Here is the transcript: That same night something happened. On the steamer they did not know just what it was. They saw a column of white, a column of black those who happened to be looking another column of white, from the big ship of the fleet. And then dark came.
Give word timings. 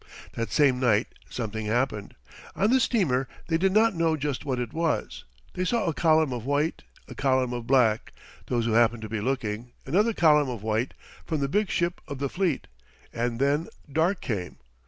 That 0.33 0.51
same 0.51 0.79
night 0.79 1.09
something 1.29 1.67
happened. 1.67 2.15
On 2.55 2.71
the 2.71 2.79
steamer 2.79 3.27
they 3.49 3.59
did 3.59 3.71
not 3.71 3.93
know 3.93 4.17
just 4.17 4.45
what 4.45 4.57
it 4.59 4.73
was. 4.73 5.25
They 5.53 5.63
saw 5.63 5.85
a 5.85 5.93
column 5.93 6.33
of 6.33 6.43
white, 6.43 6.81
a 7.07 7.13
column 7.13 7.53
of 7.53 7.67
black 7.67 8.11
those 8.47 8.65
who 8.65 8.71
happened 8.73 9.03
to 9.03 9.09
be 9.09 9.21
looking 9.21 9.73
another 9.85 10.13
column 10.13 10.49
of 10.49 10.63
white, 10.63 10.95
from 11.23 11.39
the 11.39 11.47
big 11.47 11.69
ship 11.69 12.01
of 12.07 12.17
the 12.17 12.29
fleet. 12.29 12.65
And 13.13 13.39
then 13.39 13.67
dark 13.93 14.21
came. 14.21 14.57